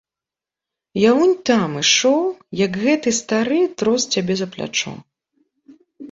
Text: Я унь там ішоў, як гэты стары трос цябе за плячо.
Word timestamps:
Я 0.99 1.09
унь 1.25 1.33
там 1.49 1.73
ішоў, 1.81 2.21
як 2.61 2.79
гэты 2.85 3.13
стары 3.17 3.59
трос 3.81 4.07
цябе 4.15 4.33
за 4.41 4.47
плячо. 4.55 4.95